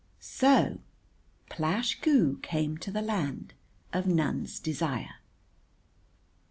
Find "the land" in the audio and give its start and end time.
2.89-3.53